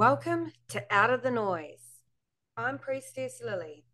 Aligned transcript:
Welcome 0.00 0.52
to 0.68 0.82
Out 0.88 1.10
of 1.10 1.22
the 1.22 1.30
Noise. 1.30 1.98
I'm 2.56 2.78
Priestess 2.78 3.42
Lilly, 3.44 3.84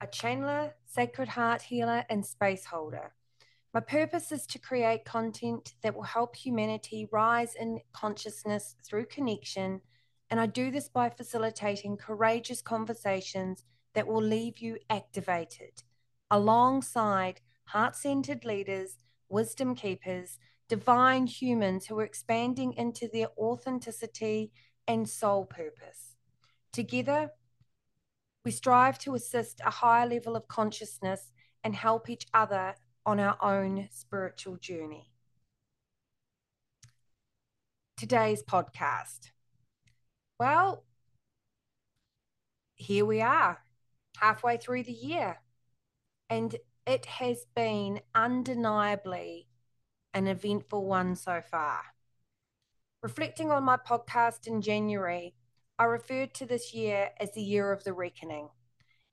a 0.00 0.06
channeler, 0.06 0.72
sacred 0.86 1.28
heart 1.28 1.60
healer, 1.60 2.06
and 2.08 2.24
space 2.24 2.64
holder. 2.64 3.12
My 3.74 3.80
purpose 3.80 4.32
is 4.32 4.46
to 4.46 4.58
create 4.58 5.04
content 5.04 5.74
that 5.82 5.94
will 5.94 6.04
help 6.04 6.34
humanity 6.34 7.06
rise 7.12 7.54
in 7.56 7.82
consciousness 7.92 8.74
through 8.82 9.04
connection, 9.04 9.82
and 10.30 10.40
I 10.40 10.46
do 10.46 10.70
this 10.70 10.88
by 10.88 11.10
facilitating 11.10 11.98
courageous 11.98 12.62
conversations 12.62 13.64
that 13.92 14.06
will 14.06 14.22
leave 14.22 14.60
you 14.60 14.78
activated, 14.88 15.82
alongside 16.30 17.42
heart 17.66 17.96
centered 17.96 18.46
leaders, 18.46 18.96
wisdom 19.28 19.74
keepers, 19.74 20.38
divine 20.68 21.26
humans 21.26 21.86
who 21.86 21.98
are 21.98 22.04
expanding 22.04 22.72
into 22.74 23.08
their 23.08 23.28
authenticity 23.38 24.52
and 24.86 25.08
soul 25.08 25.44
purpose. 25.44 26.16
Together, 26.72 27.30
we 28.44 28.50
strive 28.50 28.98
to 28.98 29.14
assist 29.14 29.60
a 29.64 29.70
higher 29.70 30.06
level 30.06 30.36
of 30.36 30.48
consciousness 30.48 31.32
and 31.62 31.74
help 31.74 32.10
each 32.10 32.26
other 32.34 32.74
on 33.06 33.20
our 33.20 33.36
own 33.42 33.88
spiritual 33.90 34.56
journey. 34.56 35.10
Today's 37.96 38.42
podcast. 38.42 39.30
Well, 40.38 40.84
here 42.74 43.04
we 43.04 43.20
are, 43.20 43.62
halfway 44.18 44.56
through 44.56 44.82
the 44.82 44.92
year, 44.92 45.38
and 46.28 46.56
it 46.86 47.06
has 47.06 47.46
been 47.54 48.00
undeniably 48.14 49.46
an 50.14 50.28
eventful 50.28 50.86
one 50.86 51.16
so 51.16 51.40
far. 51.42 51.80
Reflecting 53.02 53.50
on 53.50 53.64
my 53.64 53.76
podcast 53.76 54.46
in 54.46 54.62
January, 54.62 55.34
I 55.78 55.84
referred 55.84 56.32
to 56.34 56.46
this 56.46 56.72
year 56.72 57.10
as 57.20 57.32
the 57.32 57.42
year 57.42 57.72
of 57.72 57.84
the 57.84 57.92
reckoning. 57.92 58.48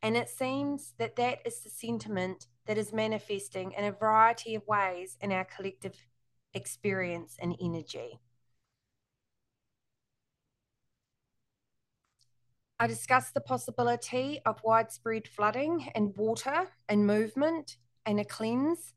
And 0.02 0.16
it 0.16 0.30
seems 0.30 0.94
that 0.98 1.16
that 1.17 1.39
is 1.45 1.59
the 1.59 1.70
sentiment 1.70 2.48
that 2.67 2.78
is 2.78 2.94
manifesting 2.94 3.73
in 3.73 3.84
a 3.84 3.92
variety 3.92 4.56
of 4.56 4.66
ways 4.67 5.17
in 5.20 5.31
our 5.31 5.45
collective 5.45 5.95
experience 6.53 7.36
and 7.42 7.56
energy. 7.59 8.20
I 12.80 12.88
discussed 12.88 13.33
the 13.33 13.42
possibility 13.42 14.39
of 14.45 14.64
widespread 14.64 15.28
flooding 15.28 15.92
and 15.94 16.16
water 16.16 16.70
and 16.89 17.06
movement 17.06 17.78
and 18.06 18.20
a 18.20 18.26
cleanse 18.26 18.94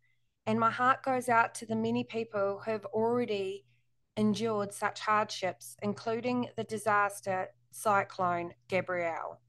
and 0.47 0.61
my 0.61 0.70
heart 0.70 1.03
goes 1.03 1.28
out 1.28 1.55
to 1.56 1.67
the 1.67 1.77
many 1.77 2.05
people 2.05 2.62
who 2.64 2.70
have 2.70 2.84
already 2.87 3.64
endured 4.17 4.73
such 4.73 5.01
hardships, 5.01 5.77
including 5.83 6.48
the 6.56 6.64
disaster 6.64 7.48
cyclone 7.70 8.53
Gabrielle 8.69 9.41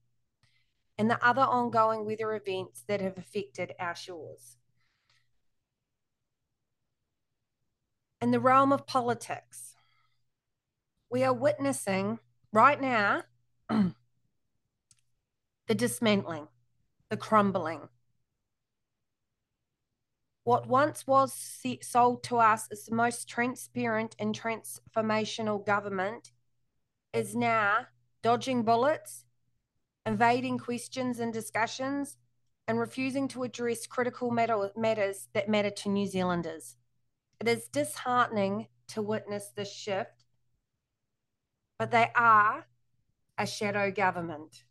and 0.98 1.10
the 1.10 1.24
other 1.26 1.42
ongoing 1.42 2.06
weather 2.06 2.34
events 2.34 2.84
that 2.88 3.02
have 3.02 3.18
affected 3.18 3.74
our 3.80 3.96
shores. 3.96 4.58
In 8.22 8.32
the 8.32 8.40
realm 8.40 8.72
of 8.72 8.88
politics, 8.88 9.76
we 11.10 11.24
are 11.24 11.34
witnessing 11.34 12.20
right 12.52 12.80
now 12.80 13.24
the 13.70 13.94
dismantling, 15.68 16.48
the 17.10 17.18
crumbling, 17.18 17.90
what 20.46 20.68
once 20.68 21.08
was 21.08 21.34
sold 21.82 22.24
to 22.24 22.38
us 22.38 22.68
as 22.72 22.86
the 22.86 22.96
most 22.96 23.28
transparent 23.28 24.16
and 24.20 24.40
transformational 24.40 25.66
government 25.66 26.32
is 27.14 27.36
now 27.36 27.88
dodging 28.22 28.62
bullets, 28.62 29.26
evading 30.06 30.60
questions 30.60 31.20
and 31.20 31.34
discussions, 31.34 32.18
and 32.68 32.80
refusing 32.80 33.28
to 33.28 33.42
address 33.42 33.88
critical 33.88 34.30
matters 34.30 35.28
that 35.34 35.50
matter 35.50 35.72
to 35.72 35.90
New 35.90 36.06
Zealanders. 36.06 36.76
It 37.40 37.48
is 37.48 37.68
disheartening 37.68 38.68
to 38.90 39.02
witness 39.02 39.48
this 39.48 39.74
shift, 39.74 40.26
but 41.80 41.90
they 41.90 42.12
are 42.16 42.68
a 43.36 43.48
shadow 43.48 43.90
government. 43.90 44.64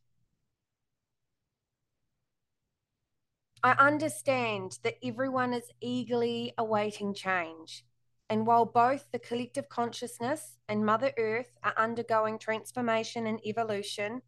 I 3.64 3.72
understand 3.78 4.78
that 4.82 4.98
everyone 5.02 5.54
is 5.54 5.72
eagerly 5.80 6.52
awaiting 6.58 7.14
change. 7.14 7.82
And 8.28 8.46
while 8.46 8.66
both 8.66 9.10
the 9.10 9.18
collective 9.18 9.70
consciousness 9.70 10.58
and 10.68 10.84
Mother 10.84 11.12
Earth 11.16 11.56
are 11.64 11.72
undergoing 11.78 12.38
transformation 12.38 13.26
and 13.26 13.40
evolution, 13.46 14.20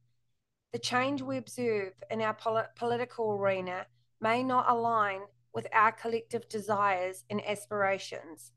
the 0.72 0.78
change 0.78 1.20
we 1.20 1.36
observe 1.36 1.92
in 2.10 2.22
our 2.22 2.32
pol- 2.32 2.64
political 2.76 3.32
arena 3.32 3.86
may 4.22 4.42
not 4.42 4.70
align 4.70 5.20
with 5.52 5.66
our 5.70 5.92
collective 5.92 6.48
desires 6.48 7.24
and 7.28 7.46
aspirations. 7.46 8.52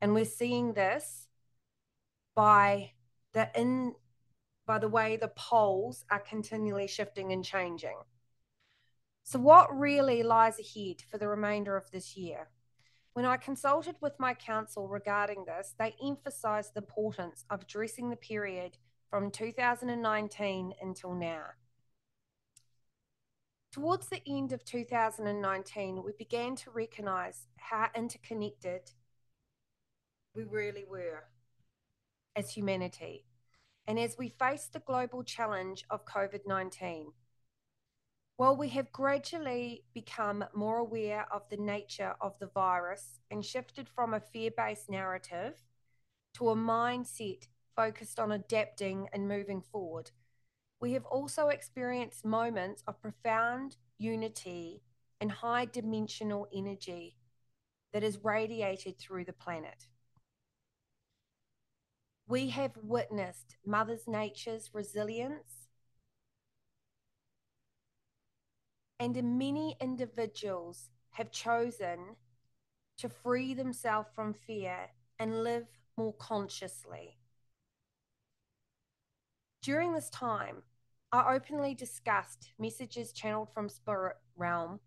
And 0.00 0.14
we're 0.14 0.24
seeing 0.24 0.74
this 0.74 1.26
by 2.36 2.92
the 3.32 3.50
in 3.56 3.96
by 4.64 4.78
the 4.78 4.88
way 4.88 5.16
the 5.16 5.32
poles 5.34 6.04
are 6.08 6.20
continually 6.20 6.86
shifting 6.86 7.32
and 7.32 7.44
changing. 7.44 7.96
So, 9.22 9.38
what 9.38 9.76
really 9.76 10.22
lies 10.22 10.58
ahead 10.58 11.02
for 11.10 11.18
the 11.18 11.28
remainder 11.28 11.76
of 11.76 11.90
this 11.90 12.16
year? 12.16 12.48
When 13.12 13.24
I 13.24 13.36
consulted 13.36 13.96
with 14.00 14.18
my 14.18 14.34
council 14.34 14.88
regarding 14.88 15.44
this, 15.44 15.74
they 15.78 15.94
emphasised 16.04 16.74
the 16.74 16.80
importance 16.80 17.44
of 17.50 17.62
addressing 17.62 18.10
the 18.10 18.16
period 18.16 18.78
from 19.08 19.30
2019 19.30 20.72
until 20.80 21.14
now. 21.14 21.44
Towards 23.72 24.08
the 24.08 24.22
end 24.26 24.52
of 24.52 24.64
2019, 24.64 26.02
we 26.04 26.12
began 26.18 26.56
to 26.56 26.70
recognise 26.70 27.46
how 27.56 27.88
interconnected 27.94 28.90
we 30.34 30.44
really 30.44 30.84
were 30.88 31.24
as 32.34 32.50
humanity. 32.50 33.26
And 33.86 33.98
as 33.98 34.16
we 34.18 34.28
faced 34.28 34.72
the 34.72 34.80
global 34.80 35.22
challenge 35.22 35.84
of 35.90 36.04
COVID 36.04 36.46
19, 36.46 37.12
while 38.40 38.56
we 38.56 38.70
have 38.70 38.90
gradually 38.90 39.84
become 39.92 40.42
more 40.54 40.78
aware 40.78 41.26
of 41.30 41.42
the 41.50 41.58
nature 41.58 42.14
of 42.22 42.38
the 42.38 42.46
virus 42.46 43.20
and 43.30 43.44
shifted 43.44 43.86
from 43.86 44.14
a 44.14 44.20
fear 44.32 44.50
based 44.56 44.88
narrative 44.88 45.62
to 46.32 46.48
a 46.48 46.56
mindset 46.56 47.46
focused 47.76 48.18
on 48.18 48.32
adapting 48.32 49.06
and 49.12 49.28
moving 49.28 49.60
forward, 49.60 50.10
we 50.80 50.94
have 50.94 51.04
also 51.04 51.48
experienced 51.48 52.24
moments 52.24 52.82
of 52.86 53.02
profound 53.02 53.76
unity 53.98 54.80
and 55.20 55.30
high 55.30 55.66
dimensional 55.66 56.48
energy 56.50 57.18
that 57.92 58.02
is 58.02 58.24
radiated 58.24 58.98
through 58.98 59.26
the 59.26 59.34
planet. 59.34 59.86
We 62.26 62.48
have 62.48 62.72
witnessed 62.82 63.56
Mother 63.66 63.98
Nature's 64.06 64.70
resilience 64.72 65.68
And 69.00 69.38
many 69.38 69.78
individuals 69.80 70.90
have 71.12 71.32
chosen 71.32 72.16
to 72.98 73.08
free 73.08 73.54
themselves 73.54 74.10
from 74.14 74.34
fear 74.34 74.90
and 75.18 75.42
live 75.42 75.66
more 75.96 76.12
consciously. 76.12 77.16
During 79.62 79.94
this 79.94 80.10
time, 80.10 80.62
I 81.12 81.34
openly 81.34 81.74
discussed 81.74 82.52
messages 82.58 83.12
channeled 83.12 83.48
from 83.54 83.70
spirit 83.70 84.16
realm 84.36 84.80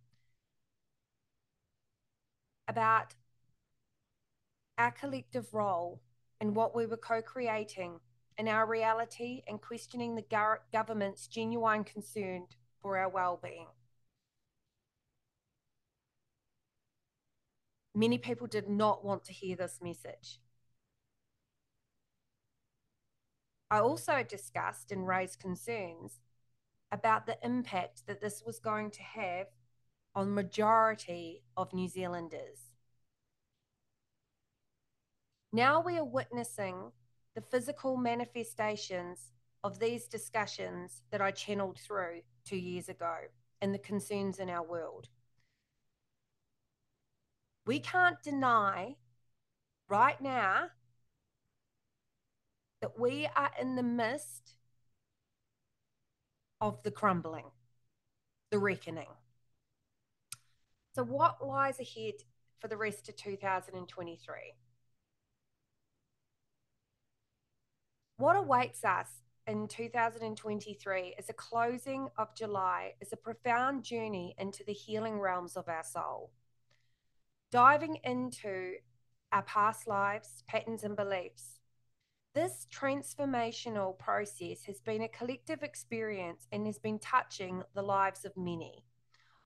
about 2.68 3.16
our 4.78 4.92
collective 4.92 5.52
role 5.54 6.02
and 6.40 6.56
what 6.56 6.76
we 6.76 6.86
were 6.86 6.98
co-creating 6.98 8.00
in 8.38 8.48
our 8.48 8.68
reality 8.68 9.42
and 9.48 9.60
questioning 9.60 10.16
the 10.16 10.58
government's 10.72 11.28
genuine 11.28 11.84
concern 11.84 12.46
for 12.80 12.98
our 12.98 13.10
well-being. 13.10 13.68
Many 17.96 18.18
people 18.18 18.48
did 18.48 18.68
not 18.68 19.06
want 19.06 19.24
to 19.26 19.34
hear 19.34 19.56
this 19.56 19.80
message. 19.82 20.40
I 23.70 23.80
also 23.80 24.24
discussed 24.24 24.92
and 24.92 25.08
raised 25.08 25.40
concerns 25.40 26.20
about 26.92 27.26
the 27.26 27.38
impact 27.44 28.06
that 28.08 28.22
this 28.22 28.44
was 28.46 28.60
going 28.60 28.92
to 28.92 29.02
have 29.02 29.48
on 30.16 30.34
majority 30.34 31.44
of 31.58 31.74
New 31.74 31.88
Zealanders. 31.88 32.72
Now 35.52 35.82
we 35.82 35.98
are 35.98 36.06
witnessing 36.06 36.92
the 37.36 37.42
physical 37.42 37.98
manifestations 37.98 39.32
of 39.64 39.80
these 39.80 40.08
discussions 40.08 41.02
that 41.12 41.22
I 41.22 41.32
channeled 41.32 41.80
through 41.80 42.22
two 42.46 42.58
years 42.58 42.90
ago 42.90 43.16
and 43.62 43.74
the 43.74 43.80
concerns 43.80 44.40
in 44.40 44.50
our 44.50 44.64
world 44.64 45.10
we 47.66 47.80
mm. 47.80 47.84
can't 47.84 48.22
deny 48.24 48.96
right 49.90 50.20
now 50.22 50.70
that 52.82 53.00
we 53.00 53.28
are 53.36 53.52
in 53.60 53.76
the 53.76 53.84
midst 53.84 54.56
of 56.60 56.82
the 56.84 56.92
crumbling, 56.92 57.46
the 58.52 58.60
reckoning. 58.60 59.08
So, 60.96 61.04
what 61.04 61.46
lies 61.46 61.80
ahead 61.80 62.16
for 62.60 62.68
the 62.68 62.78
rest 62.78 63.10
of 63.10 63.16
2023? 63.16 64.36
What 68.18 68.36
awaits 68.36 68.86
us 68.86 69.08
in 69.48 69.68
2023 69.68 71.16
is 71.18 71.30
a 71.30 71.34
closing 71.34 72.08
of 72.18 72.36
July, 72.36 72.94
is 73.02 73.12
a 73.12 73.18
profound 73.18 73.84
journey 73.84 74.36
into 74.38 74.64
the 74.64 74.74
healing 74.74 75.20
realms 75.20 75.58
of 75.58 75.68
our 75.68 75.84
soul. 75.84 76.32
Diving 77.54 78.00
into 78.04 78.78
our 79.32 79.44
past 79.44 79.86
lives, 79.86 80.44
patterns, 80.48 80.84
and 80.84 80.96
beliefs. 80.96 81.60
This 82.34 82.66
transformational 82.74 83.96
process 84.00 84.64
has 84.66 84.82
been 84.82 85.04
a 85.04 85.08
collective 85.08 85.62
experience 85.62 86.48
and 86.52 86.66
has 86.66 86.80
been 86.80 86.98
touching 86.98 87.62
the 87.76 87.84
lives 87.84 88.26
of 88.26 88.36
many. 88.36 88.86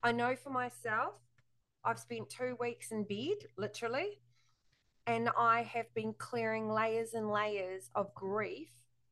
I 0.02 0.14
know 0.14 0.38
for 0.38 0.52
myself, 0.52 1.16
I've 1.84 2.00
spent 2.00 2.30
two 2.30 2.56
weeks 2.62 2.94
in 2.94 3.04
bed, 3.04 3.46
literally, 3.58 4.22
and 5.06 5.30
I 5.38 5.64
have 5.64 5.94
been 5.94 6.14
clearing 6.18 6.70
layers 6.70 7.14
and 7.14 7.30
layers 7.30 7.90
of 7.94 8.16
grief 8.16 8.70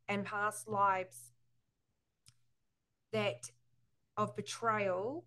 and 0.07 0.23
past 0.23 0.69
lives 0.69 1.33
that 3.11 3.51
of 4.15 4.37
betrayal 4.37 5.25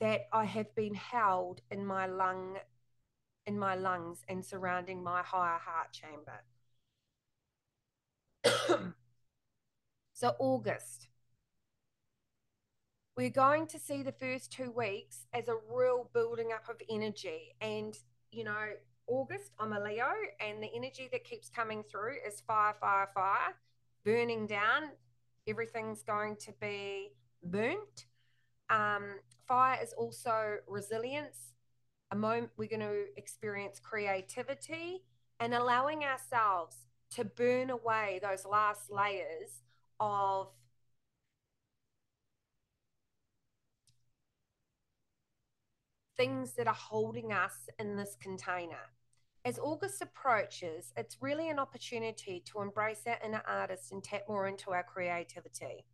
that 0.00 0.22
I 0.32 0.46
have 0.46 0.74
been 0.74 0.94
held 0.94 1.60
in 1.70 1.84
my 1.84 2.06
lung 2.06 2.56
in 3.48 3.58
my 3.58 3.74
lungs 3.74 4.18
and 4.28 4.44
surrounding 4.44 5.02
my 5.02 5.22
higher 5.22 5.58
heart 5.58 5.90
chamber. 5.90 6.44
so 10.12 10.34
August 10.38 11.08
we're 13.16 13.30
going 13.30 13.66
to 13.66 13.80
see 13.80 14.04
the 14.04 14.12
first 14.12 14.52
two 14.52 14.70
weeks 14.70 15.26
as 15.34 15.48
a 15.48 15.54
real 15.74 16.08
building 16.14 16.50
up 16.54 16.68
of 16.68 16.76
energy 16.88 17.56
and 17.60 17.98
you 18.30 18.44
know 18.44 18.68
August 19.08 19.50
I'm 19.58 19.72
a 19.72 19.80
Leo 19.80 20.12
and 20.40 20.62
the 20.62 20.70
energy 20.72 21.08
that 21.10 21.24
keeps 21.24 21.48
coming 21.48 21.82
through 21.82 22.16
is 22.26 22.40
fire 22.42 22.76
fire 22.80 23.08
fire 23.12 23.54
burning 24.04 24.46
down. 24.46 24.90
Everything's 25.48 26.02
going 26.02 26.36
to 26.36 26.52
be 26.60 27.12
burnt. 27.42 28.06
Um, 28.70 29.16
fire 29.46 29.78
is 29.82 29.94
also 29.94 30.58
resilience. 30.68 31.54
A 32.10 32.16
moment 32.16 32.50
we're 32.56 32.68
going 32.68 32.80
to 32.80 33.04
experience 33.16 33.78
creativity 33.78 35.02
and 35.40 35.54
allowing 35.54 36.04
ourselves 36.04 36.76
to 37.10 37.24
burn 37.24 37.70
away 37.70 38.18
those 38.22 38.44
last 38.44 38.90
layers 38.90 39.62
of 40.00 40.48
things 46.16 46.52
that 46.54 46.66
are 46.66 46.74
holding 46.74 47.32
us 47.32 47.68
in 47.78 47.96
this 47.96 48.16
container. 48.20 48.92
As 49.44 49.58
August 49.58 50.02
approaches, 50.02 50.92
it's 50.96 51.22
really 51.22 51.48
an 51.48 51.58
opportunity 51.58 52.42
to 52.46 52.60
embrace 52.60 53.02
our 53.06 53.16
inner 53.24 53.42
artist 53.46 53.92
and 53.92 54.02
tap 54.02 54.22
more 54.28 54.48
into 54.48 54.72
our 54.72 54.82
creativity 54.82 55.84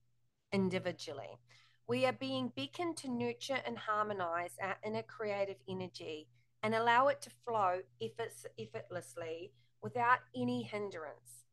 individually. 0.52 1.38
We 1.86 2.06
are 2.06 2.12
being 2.12 2.52
beckoned 2.56 2.96
to 2.98 3.10
nurture 3.10 3.60
and 3.66 3.76
harmonize 3.76 4.56
our 4.60 4.76
inner 4.84 5.02
creative 5.02 5.58
energy 5.69 6.28
and 6.62 6.75
allow 6.75 7.08
it 7.08 7.20
to 7.22 7.31
flow 7.44 7.81
effortlessly 8.00 9.52
without 9.82 10.20
any 10.34 10.62
hindrance. 10.62 11.44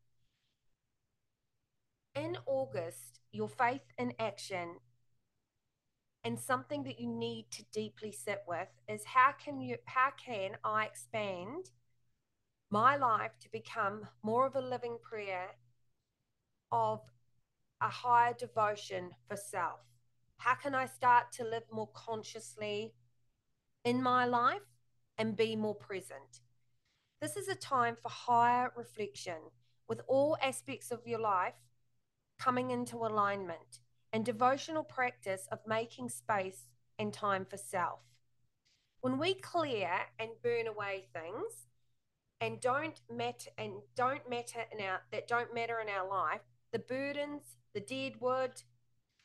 In 2.14 2.38
August, 2.46 3.20
your 3.30 3.48
faith 3.48 3.84
in 3.98 4.14
action 4.18 4.76
and 6.24 6.38
something 6.38 6.84
that 6.84 7.00
you 7.00 7.08
need 7.08 7.50
to 7.50 7.64
deeply 7.72 8.12
sit 8.12 8.42
with 8.46 8.68
is 8.88 9.04
how 9.04 9.32
can 9.32 9.60
you 9.60 9.76
how 9.84 10.10
can 10.24 10.56
I 10.64 10.86
expand 10.86 11.70
my 12.70 12.96
life 12.96 13.32
to 13.40 13.50
become 13.50 14.08
more 14.22 14.46
of 14.46 14.56
a 14.56 14.60
living 14.60 14.96
prayer 15.02 15.56
of 16.70 17.00
a 17.82 17.88
higher 17.88 18.32
devotion 18.32 19.10
for 19.28 19.36
self? 19.36 19.80
How 20.44 20.54
can 20.56 20.74
I 20.74 20.86
start 20.86 21.30
to 21.34 21.44
live 21.44 21.62
more 21.70 21.88
consciously 21.94 22.94
in 23.84 24.02
my 24.02 24.24
life 24.24 24.66
and 25.16 25.36
be 25.36 25.54
more 25.54 25.76
present? 25.76 26.40
This 27.20 27.36
is 27.36 27.46
a 27.46 27.54
time 27.54 27.96
for 28.02 28.08
higher 28.08 28.72
reflection 28.76 29.38
with 29.88 30.00
all 30.08 30.36
aspects 30.42 30.90
of 30.90 31.06
your 31.06 31.20
life 31.20 31.54
coming 32.40 32.72
into 32.72 32.96
alignment 32.96 33.78
and 34.12 34.24
devotional 34.24 34.82
practice 34.82 35.46
of 35.52 35.60
making 35.64 36.08
space 36.08 36.66
and 36.98 37.12
time 37.14 37.44
for 37.44 37.56
self. 37.56 38.00
When 39.00 39.18
we 39.18 39.34
clear 39.34 39.92
and 40.18 40.30
burn 40.42 40.66
away 40.66 41.06
things, 41.12 41.68
and 42.40 42.60
don't 42.60 43.00
matter 43.08 43.50
and 43.56 43.74
don't 43.94 44.28
matter 44.28 44.64
in 44.72 44.84
our 44.84 45.02
that 45.12 45.28
don't 45.28 45.54
matter 45.54 45.78
in 45.78 45.88
our 45.88 46.08
life 46.08 46.40
the 46.72 46.80
burdens 46.80 47.58
the 47.74 47.80
dead 47.80 48.14
wood 48.20 48.62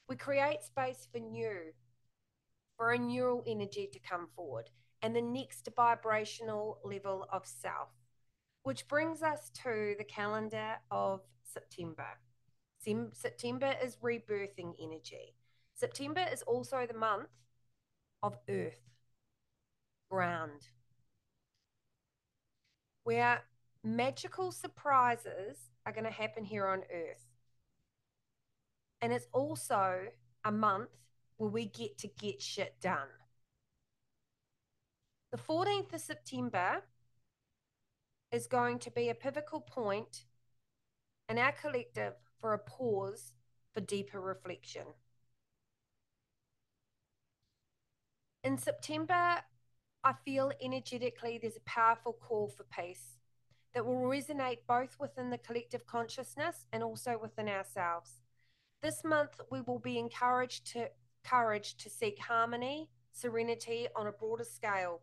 we 0.07 0.15
create 0.15 0.63
space 0.63 1.07
for 1.11 1.19
new 1.19 1.73
for 2.77 2.91
a 2.91 2.97
neural 2.97 3.43
energy 3.47 3.89
to 3.91 3.99
come 3.99 4.27
forward 4.35 4.69
and 5.01 5.15
the 5.15 5.21
next 5.21 5.67
vibrational 5.75 6.79
level 6.83 7.25
of 7.31 7.45
self 7.45 7.89
which 8.63 8.87
brings 8.87 9.21
us 9.23 9.49
to 9.49 9.95
the 9.97 10.03
calendar 10.03 10.75
of 10.91 11.21
september 11.43 12.07
september 13.13 13.73
is 13.83 13.97
rebirthing 14.03 14.73
energy 14.81 15.35
september 15.75 16.25
is 16.31 16.41
also 16.43 16.85
the 16.87 16.97
month 16.97 17.29
of 18.23 18.37
earth 18.49 18.81
ground 20.09 20.69
where 23.07 23.41
magical 23.85 24.51
surprises 24.51 25.69
are 25.85 25.93
going 25.93 26.03
to 26.03 26.11
happen 26.11 26.43
here 26.43 26.67
on 26.67 26.79
earth. 26.93 27.26
And 29.01 29.13
it's 29.13 29.27
also 29.31 30.07
a 30.43 30.51
month 30.51 30.89
where 31.37 31.49
we 31.49 31.65
get 31.65 31.97
to 31.99 32.07
get 32.07 32.41
shit 32.41 32.75
done. 32.81 33.07
The 35.31 35.37
14th 35.37 35.93
of 35.93 36.01
September 36.01 36.83
is 38.31 38.47
going 38.47 38.79
to 38.79 38.91
be 38.91 39.09
a 39.09 39.13
pivotal 39.13 39.61
point 39.61 40.23
in 41.29 41.37
our 41.37 41.51
collective 41.51 42.13
for 42.39 42.53
a 42.53 42.59
pause 42.59 43.33
for 43.73 43.81
deeper 43.81 44.19
reflection. 44.19 44.83
In 48.43 48.57
September, 48.57 49.41
I 50.03 50.13
feel 50.23 50.51
energetically 50.61 51.37
there's 51.37 51.57
a 51.57 51.69
powerful 51.69 52.13
call 52.13 52.47
for 52.47 52.63
peace 52.63 53.17
that 53.73 53.85
will 53.85 54.03
resonate 54.03 54.59
both 54.67 54.95
within 54.99 55.29
the 55.29 55.37
collective 55.37 55.85
consciousness 55.85 56.65
and 56.71 56.81
also 56.81 57.19
within 57.21 57.49
ourselves. 57.49 58.21
This 58.81 59.03
month, 59.03 59.41
we 59.51 59.61
will 59.61 59.79
be 59.79 59.97
encouraged 59.97 60.67
to 60.73 60.89
courage 61.23 61.75
to 61.77 61.89
seek 61.89 62.19
harmony, 62.19 62.89
serenity 63.11 63.87
on 63.95 64.07
a 64.07 64.11
broader 64.11 64.43
scale, 64.43 65.01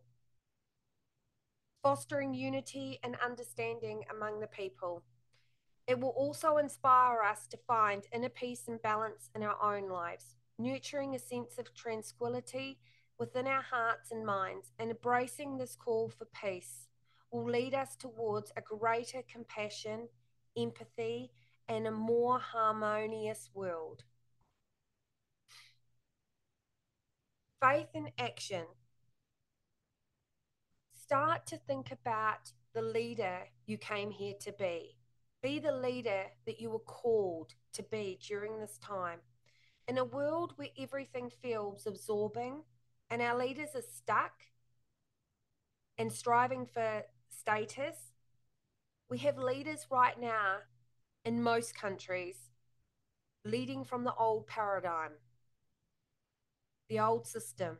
fostering 1.83 2.33
unity 2.33 2.99
and 3.03 3.17
understanding 3.23 4.03
among 4.09 4.39
the 4.39 4.47
people. 4.47 5.03
It 5.87 5.99
will 5.99 6.09
also 6.09 6.57
inspire 6.57 7.21
us 7.21 7.45
to 7.47 7.57
find 7.67 8.07
inner 8.11 8.29
peace 8.29 8.67
and 8.67 8.81
balance 8.81 9.29
in 9.35 9.43
our 9.43 9.61
own 9.61 9.89
lives, 9.89 10.37
nurturing 10.57 11.13
a 11.13 11.19
sense 11.19 11.57
of 11.59 11.75
tranquility 11.75 12.79
within 13.19 13.45
our 13.45 13.61
hearts 13.61 14.11
and 14.11 14.25
minds 14.25 14.71
and 14.79 14.89
embracing 14.89 15.57
this 15.57 15.75
call 15.75 16.09
for 16.09 16.25
peace 16.25 16.87
will 17.31 17.49
lead 17.49 17.73
us 17.73 17.95
towards 17.95 18.51
a 18.55 18.61
greater 18.61 19.21
compassion, 19.31 20.07
empathy, 20.57 21.31
and 21.67 21.87
a 21.87 21.91
more 21.91 22.39
harmonious 22.39 23.49
world. 23.53 24.03
Faith 27.61 27.89
in 27.93 28.09
action. 28.19 28.65
Start 30.93 31.45
to 31.47 31.57
think 31.57 31.91
about 31.91 32.51
the 32.73 32.81
leader 32.81 33.39
you 33.65 33.77
came 33.77 34.11
here 34.11 34.33
to 34.41 34.51
be. 34.51 34.95
Be 35.41 35.59
the 35.59 35.71
leader 35.71 36.25
that 36.45 36.59
you 36.59 36.69
were 36.69 36.79
called 36.79 37.53
to 37.73 37.83
be 37.83 38.19
during 38.27 38.59
this 38.59 38.77
time. 38.79 39.19
In 39.87 39.97
a 39.97 40.03
world 40.03 40.53
where 40.55 40.69
everything 40.79 41.31
feels 41.41 41.85
absorbing, 41.85 42.63
and 43.09 43.21
our 43.21 43.37
leaders 43.37 43.69
are 43.75 43.83
stuck 43.83 44.33
and 45.97 46.11
striving 46.11 46.65
for 46.65 47.03
status, 47.29 48.11
we 49.09 49.19
have 49.19 49.37
leaders 49.37 49.85
right 49.91 50.19
now 50.19 50.57
in 51.25 51.41
most 51.41 51.75
countries 51.75 52.37
leading 53.43 53.83
from 53.83 54.03
the 54.03 54.13
old 54.15 54.47
paradigm, 54.47 55.11
the 56.89 56.99
old 56.99 57.27
system, 57.27 57.77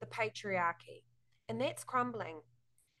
the 0.00 0.06
patriarchy, 0.06 1.02
and 1.48 1.60
that's 1.60 1.84
crumbling. 1.84 2.40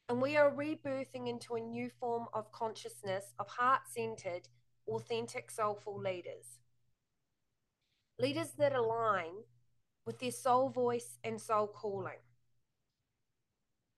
And 0.08 0.20
we 0.20 0.36
are 0.36 0.50
rebirthing 0.50 1.28
into 1.28 1.54
a 1.54 1.60
new 1.60 1.88
form 1.88 2.26
of 2.34 2.50
consciousness, 2.52 3.32
of 3.38 3.48
heart 3.48 3.82
centered, 3.88 4.48
authentic, 4.88 5.50
soulful 5.50 5.98
leaders. 5.98 6.58
Leaders 8.18 8.50
that 8.58 8.74
align 8.74 9.44
with 10.04 10.18
their 10.18 10.32
soul 10.32 10.68
voice 10.68 11.18
and 11.22 11.40
soul 11.40 11.68
calling. 11.68 12.18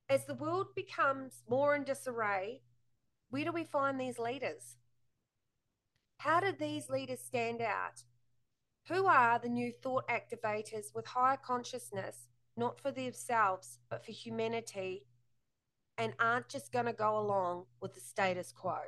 As 0.09 0.27
the 0.27 0.35
world 0.35 0.75
becomes 0.75 1.43
more 1.49 1.75
in 1.75 1.85
disarray, 1.85 2.61
where 3.31 3.45
do 3.45 3.53
we 3.53 3.65
find 3.65 3.99
these 3.99 4.19
leaders? 4.19 4.77
How 6.23 6.39
do 6.39 6.53
these 6.53 6.89
leaders 6.89 7.19
stand 7.19 7.61
out? 7.61 8.05
Who 8.87 9.07
are 9.07 9.41
the 9.41 9.49
new 9.49 9.73
thought 9.73 10.07
activators 10.07 10.95
with 10.95 11.05
higher 11.05 11.37
consciousness, 11.37 12.29
not 12.57 12.79
for 12.79 12.93
themselves, 12.93 13.81
but 13.91 14.05
for 14.05 14.13
humanity, 14.13 15.05
and 15.99 16.15
aren't 16.21 16.49
just 16.49 16.71
going 16.71 16.85
to 16.87 16.93
go 16.93 17.19
along 17.19 17.65
with 17.81 17.95
the 17.95 18.01
status 18.01 18.53
quo? 18.53 18.79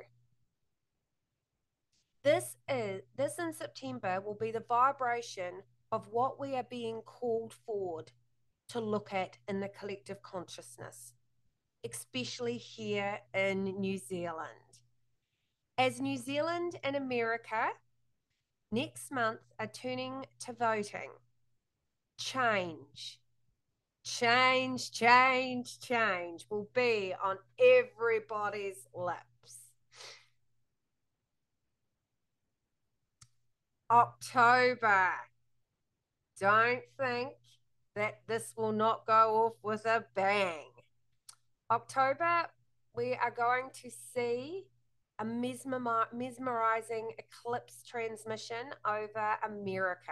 This 2.23 2.55
is 2.69 3.01
this 3.17 3.37
in 3.37 3.51
September 3.51 4.21
will 4.21 4.37
be 4.39 4.51
the 4.51 4.63
vibration 4.69 5.55
of 5.91 6.07
what 6.07 6.39
we 6.39 6.55
are 6.55 6.63
being 6.63 7.01
called 7.01 7.53
forward 7.65 8.13
to 8.69 8.79
look 8.79 9.11
at 9.11 9.39
in 9.49 9.59
the 9.59 9.67
collective 9.67 10.21
consciousness, 10.21 11.11
especially 11.83 12.57
here 12.57 13.19
in 13.33 13.65
New 13.65 13.97
Zealand. 13.97 14.64
As 15.77 15.99
New 15.99 16.17
Zealand 16.17 16.79
and 16.83 16.95
America 16.95 17.69
next 18.71 19.11
month 19.11 19.41
are 19.59 19.67
turning 19.67 20.25
to 20.39 20.53
voting, 20.53 21.11
change, 22.17 23.19
change, 24.05 24.91
change, 24.91 25.79
change 25.79 26.45
will 26.49 26.69
be 26.73 27.13
on 27.21 27.37
everybody's 27.59 28.87
lips. 28.93 29.57
October. 33.91 35.09
Don't 36.39 36.83
think 36.97 37.33
that 37.95 38.21
this 38.27 38.53
will 38.55 38.71
not 38.71 39.05
go 39.05 39.45
off 39.45 39.53
with 39.61 39.85
a 39.85 40.05
bang. 40.15 40.69
October, 41.69 42.47
we 42.95 43.13
are 43.13 43.31
going 43.31 43.69
to 43.83 43.89
see 44.13 44.67
a 45.19 45.25
mesmerizing 45.25 47.11
eclipse 47.17 47.83
transmission 47.83 48.73
over 48.85 49.35
America. 49.45 50.11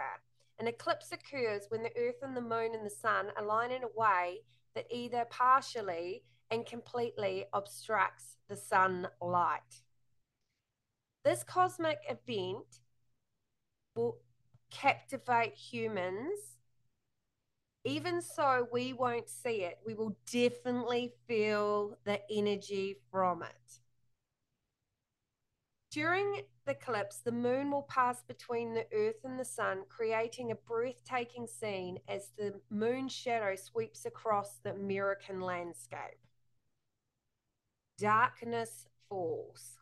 An 0.58 0.66
eclipse 0.66 1.12
occurs 1.12 1.66
when 1.68 1.82
the 1.82 1.96
Earth 1.96 2.22
and 2.22 2.36
the 2.36 2.40
Moon 2.40 2.74
and 2.74 2.86
the 2.86 2.90
Sun 2.90 3.26
align 3.36 3.70
in 3.70 3.82
a 3.82 3.88
way 3.98 4.40
that 4.74 4.86
either 4.90 5.26
partially 5.30 6.22
and 6.50 6.64
completely 6.64 7.44
obstructs 7.52 8.36
the 8.48 8.56
sunlight. 8.56 9.82
This 11.24 11.42
cosmic 11.42 11.98
event 12.08 12.80
will 13.94 14.18
captivate 14.70 15.54
humans. 15.54 16.58
Even 17.84 18.20
so, 18.20 18.68
we 18.72 18.92
won't 18.92 19.28
see 19.28 19.62
it. 19.62 19.78
We 19.86 19.94
will 19.94 20.16
definitely 20.30 21.12
feel 21.26 21.96
the 22.04 22.20
energy 22.30 22.96
from 23.10 23.42
it. 23.42 23.80
During 25.94 26.42
the 26.66 26.72
eclipse, 26.72 27.18
the 27.18 27.30
moon 27.30 27.70
will 27.70 27.84
pass 27.84 28.20
between 28.24 28.74
the 28.74 28.84
earth 28.92 29.22
and 29.22 29.38
the 29.38 29.44
sun, 29.44 29.84
creating 29.88 30.50
a 30.50 30.56
breathtaking 30.56 31.46
scene 31.46 32.00
as 32.08 32.32
the 32.36 32.60
moon's 32.68 33.12
shadow 33.12 33.54
sweeps 33.54 34.04
across 34.04 34.56
the 34.56 34.72
American 34.72 35.40
landscape. 35.40 36.18
Darkness 37.96 38.88
falls. 39.08 39.78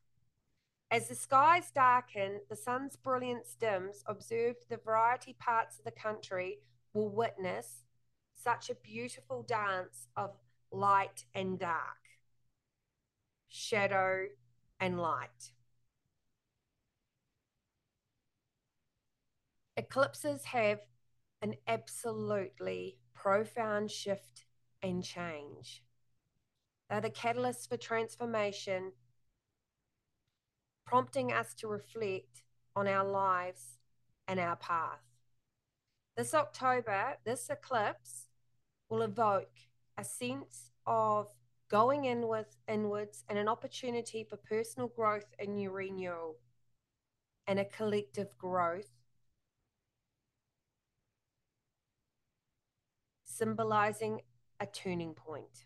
As 0.91 1.09
the 1.09 1.15
skies 1.15 1.71
darken, 1.75 2.41
the 2.51 2.57
sun's 2.57 2.95
brilliance 2.95 3.57
dims, 3.59 4.05
observed 4.07 4.69
the 4.69 4.77
variety 4.77 5.35
parts 5.39 5.79
of 5.79 5.87
the 5.87 5.91
country 5.93 6.59
will 6.93 7.09
witness 7.09 7.85
such 8.35 8.69
a 8.69 8.75
beautiful 8.75 9.43
dance 9.45 10.09
of 10.15 10.33
light 10.71 11.25
and 11.35 11.59
dark, 11.59 12.03
shadow 13.49 14.27
and 14.79 15.01
light. 15.01 15.53
Eclipses 19.77 20.45
have 20.45 20.81
an 21.41 21.55
absolutely 21.67 22.99
profound 23.15 23.91
shift 23.91 24.45
and 24.83 25.03
change. 25.03 25.83
They're 26.91 27.01
the 27.01 27.11
catalysts 27.11 27.69
for 27.69 27.77
transformation 27.79 28.93
prompting 30.85 31.33
us 31.33 31.55
to 31.55 31.69
reflect 31.69 32.43
on 32.77 32.87
our 32.87 33.05
lives 33.05 33.79
and 34.29 34.39
our 34.39 34.57
path. 34.57 35.01
This 36.17 36.35
October, 36.35 37.17
this 37.25 37.49
eclipse 37.49 38.29
will 38.91 39.01
evoke 39.01 39.57
a 39.97 40.05
sense 40.05 40.71
of 40.87 41.29
going 41.71 42.05
in 42.05 42.29
with 42.29 42.57
inwards 42.69 43.25
and 43.31 43.39
an 43.39 43.49
opportunity 43.49 44.23
for 44.29 44.37
personal 44.37 44.89
growth 44.89 45.35
and 45.39 45.55
new 45.55 45.71
renewal 45.71 46.37
and 47.47 47.59
a 47.59 47.65
collective 47.65 48.37
growth 48.37 48.91
symbolizing 53.43 54.21
a 54.61 54.67
turning 54.67 55.13
point 55.15 55.65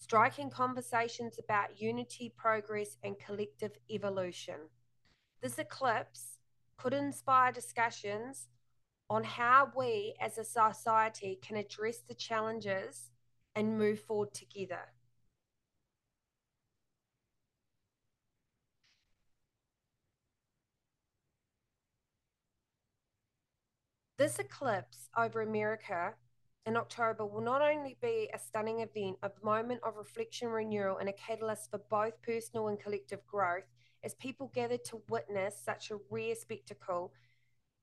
striking 0.00 0.48
conversations 0.48 1.36
about 1.42 1.82
unity, 1.82 2.32
progress, 2.36 2.96
and 3.02 3.18
collective 3.18 3.72
evolution. 3.90 4.54
This 5.42 5.58
eclipse 5.58 6.38
could 6.76 6.94
inspire 6.94 7.50
discussions 7.50 8.46
on 9.10 9.24
how 9.24 9.72
we 9.76 10.14
as 10.20 10.38
a 10.38 10.44
society 10.44 11.40
can 11.42 11.56
address 11.56 11.98
the 12.06 12.14
challenges 12.14 13.10
and 13.56 13.76
move 13.76 13.98
forward 13.98 14.32
together. 14.32 14.92
This 24.16 24.38
eclipse 24.38 25.08
over 25.16 25.42
America 25.42 26.14
in 26.68 26.76
October 26.76 27.24
will 27.24 27.40
not 27.40 27.62
only 27.62 27.96
be 28.02 28.28
a 28.34 28.38
stunning 28.38 28.80
event, 28.80 29.16
a 29.22 29.30
moment 29.42 29.80
of 29.82 29.96
reflection, 29.96 30.48
renewal, 30.48 30.98
and 30.98 31.08
a 31.08 31.14
catalyst 31.14 31.70
for 31.70 31.78
both 31.90 32.20
personal 32.20 32.68
and 32.68 32.78
collective 32.78 33.26
growth 33.26 33.64
as 34.04 34.12
people 34.14 34.52
gather 34.54 34.76
to 34.76 35.00
witness 35.08 35.58
such 35.64 35.90
a 35.90 35.96
rare 36.10 36.34
spectacle. 36.34 37.10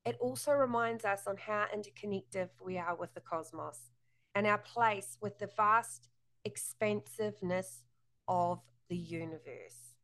It 0.04 0.16
also 0.20 0.52
reminds 0.52 1.04
us 1.04 1.22
on 1.26 1.36
how 1.36 1.66
interconnected 1.74 2.48
we 2.64 2.78
are 2.78 2.94
with 2.94 3.12
the 3.12 3.20
cosmos 3.20 3.90
and 4.36 4.46
our 4.46 4.58
place 4.58 5.18
with 5.20 5.36
the 5.40 5.50
vast 5.56 6.08
expansiveness 6.44 7.82
of 8.28 8.60
the 8.88 8.96
universe. 8.96 9.96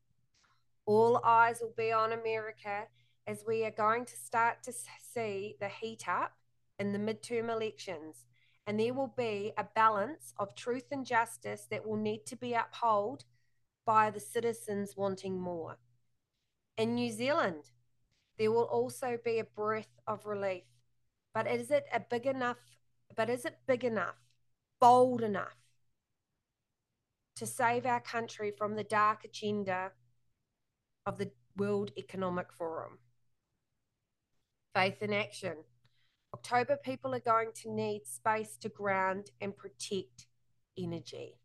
All 0.86 1.20
eyes 1.22 1.60
will 1.60 1.74
be 1.76 1.92
on 1.92 2.10
America 2.10 2.88
as 3.28 3.44
we 3.46 3.64
are 3.64 3.70
going 3.70 4.06
to 4.06 4.16
start 4.16 4.64
to 4.64 4.72
see 4.72 5.54
the 5.60 5.68
heat 5.68 6.08
up 6.08 6.32
in 6.80 6.92
the 6.92 6.98
midterm 6.98 7.48
elections 7.48 8.24
and 8.66 8.78
there 8.78 8.94
will 8.94 9.12
be 9.16 9.52
a 9.56 9.64
balance 9.64 10.34
of 10.38 10.54
truth 10.54 10.84
and 10.92 11.04
justice 11.04 11.66
that 11.70 11.86
will 11.86 11.96
need 11.96 12.26
to 12.26 12.36
be 12.36 12.54
upheld 12.54 13.24
by 13.84 14.10
the 14.10 14.20
citizens 14.20 14.96
wanting 14.96 15.40
more. 15.40 15.78
In 16.76 16.94
New 16.94 17.10
Zealand, 17.10 17.70
there 18.38 18.52
will 18.52 18.64
also 18.64 19.18
be 19.22 19.38
a 19.38 19.44
breath 19.44 20.00
of 20.06 20.26
relief. 20.26 20.64
But 21.34 21.46
is 21.46 21.70
it 21.70 21.86
a 21.92 22.00
big 22.00 22.26
enough? 22.26 22.58
But 23.14 23.28
is 23.28 23.44
it 23.44 23.58
big 23.66 23.84
enough, 23.84 24.16
bold 24.80 25.22
enough 25.22 25.56
to 27.36 27.46
save 27.46 27.84
our 27.86 28.00
country 28.00 28.52
from 28.56 28.76
the 28.76 28.84
dark 28.84 29.24
agenda 29.24 29.92
of 31.04 31.18
the 31.18 31.30
World 31.56 31.90
Economic 31.96 32.52
Forum? 32.52 32.98
Faith 34.74 35.02
in 35.02 35.12
action. 35.12 35.56
October, 36.34 36.76
people 36.76 37.14
are 37.14 37.20
going 37.20 37.50
to 37.54 37.70
need 37.70 38.02
space 38.06 38.56
to 38.58 38.68
ground 38.68 39.30
and 39.40 39.56
protect 39.56 40.26
energy. 40.78 41.36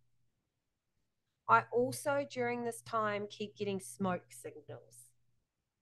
I 1.49 1.63
also, 1.71 2.25
during 2.29 2.63
this 2.63 2.81
time, 2.81 3.27
keep 3.29 3.55
getting 3.57 3.79
smoke 3.79 4.25
signals. 4.29 5.09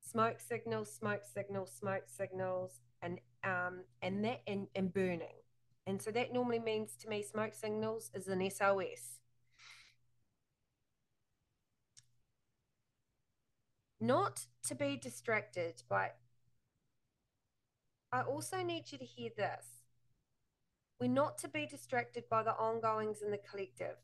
Smoke 0.02 0.40
signals, 0.40 0.94
smoke 0.94 1.24
signals, 1.26 1.72
smoke 1.74 2.04
signals, 2.08 2.80
and 3.02 3.20
um, 3.44 3.84
and 4.02 4.24
that 4.26 4.42
and, 4.48 4.68
and 4.76 4.94
burning. 4.94 5.42
And 5.88 6.02
so 6.02 6.12
that 6.12 6.34
normally 6.34 6.60
means 6.60 6.96
to 6.98 7.10
me 7.10 7.24
smoke 7.24 7.54
signals 7.54 8.12
is 8.14 8.28
an 8.28 8.50
SOS. 8.50 9.20
Not 14.00 14.46
to 14.68 14.76
be 14.76 14.98
distracted 14.98 15.82
by 15.90 16.12
I 18.12 18.22
also 18.22 18.64
need 18.64 18.92
you 18.92 18.98
to 18.98 19.06
hear 19.06 19.30
this. 19.36 19.66
We're 21.00 21.10
not 21.10 21.38
to 21.40 21.50
be 21.50 21.66
distracted 21.66 22.24
by 22.30 22.44
the 22.44 22.56
ongoings 22.56 23.22
in 23.22 23.32
the 23.32 23.38
collective. 23.38 23.98